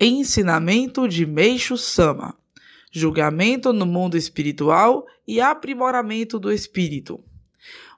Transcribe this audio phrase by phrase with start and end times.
[0.00, 2.32] Ensinamento de Meixo Sama:
[2.92, 7.18] Julgamento no mundo espiritual e aprimoramento do espírito.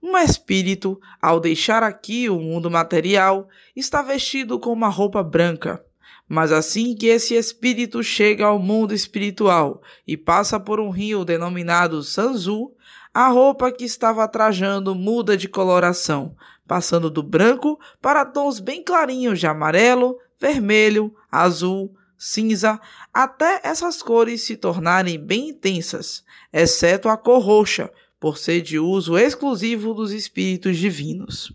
[0.00, 5.84] Um espírito, ao deixar aqui o mundo material, está vestido com uma roupa branca.
[6.28, 12.04] Mas assim que esse espírito chega ao mundo espiritual e passa por um rio denominado
[12.04, 12.70] Sanzu,
[13.12, 19.40] a roupa que estava trajando muda de coloração, passando do branco para tons bem clarinhos
[19.40, 22.80] de amarelo, vermelho, azul, cinza,
[23.12, 29.16] até essas cores se tornarem bem intensas, exceto a cor roxa, por ser de uso
[29.16, 31.52] exclusivo dos espíritos divinos.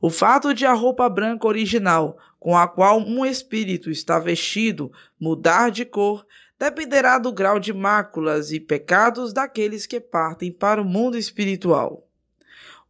[0.00, 5.70] O fato de a roupa branca original, com a qual um espírito está vestido, mudar
[5.70, 6.26] de cor,
[6.58, 12.05] dependerá do grau de máculas e pecados daqueles que partem para o mundo espiritual.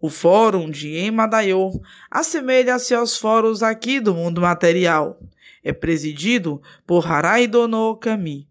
[0.06, 1.72] O fórum de Emadayor
[2.08, 5.18] assemelha-se aos fóruns aqui do mundo material.
[5.64, 8.48] É presidido por Haraido no Kami,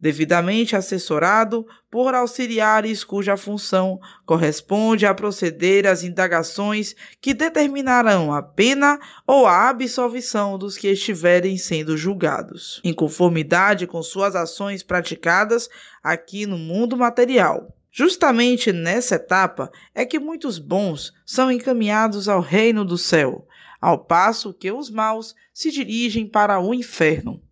[0.00, 8.98] devidamente assessorado por auxiliares cuja função corresponde a proceder às indagações que determinarão a pena
[9.24, 15.68] ou a absolvição dos que estiverem sendo julgados, em conformidade com suas ações praticadas
[16.02, 17.72] aqui no mundo material.
[17.98, 23.44] Justamente nessa etapa é que muitos bons são encaminhados ao reino do céu,
[23.80, 27.42] ao passo que os maus se dirigem para o inferno.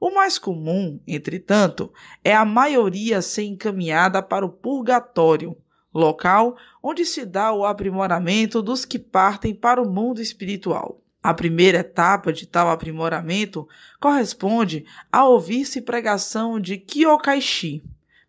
[0.00, 5.56] O mais comum, entretanto, é a maioria ser encaminhada para o purgatório,
[5.92, 11.02] local onde se dá o aprimoramento dos que partem para o mundo espiritual.
[11.20, 13.66] A primeira etapa de tal aprimoramento
[13.98, 17.82] corresponde a ouvir-se pregação de Kyokaishi,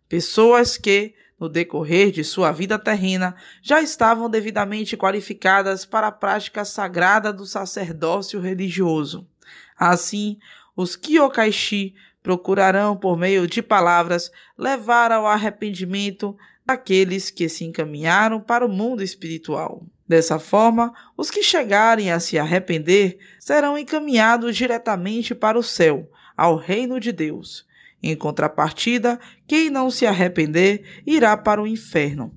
[0.08, 6.66] pessoas que, no decorrer de sua vida terrena, já estavam devidamente qualificadas para a prática
[6.66, 9.26] sagrada do sacerdócio religioso.
[9.74, 10.38] Assim,
[10.76, 18.66] os Kyokaishi procurarão, por meio de palavras, levar ao arrependimento daqueles que se encaminharam para
[18.66, 19.82] o mundo espiritual.
[20.06, 26.56] Dessa forma, os que chegarem a se arrepender serão encaminhados diretamente para o céu, ao
[26.56, 27.64] reino de Deus
[28.02, 32.34] em contrapartida, quem não se arrepender irá para o inferno.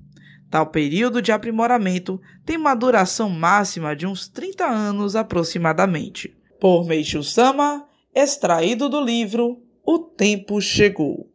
[0.50, 6.36] Tal período de aprimoramento tem uma duração máxima de uns 30 anos aproximadamente.
[6.60, 11.33] Por Meishu Sama, extraído do livro O Tempo Chegou.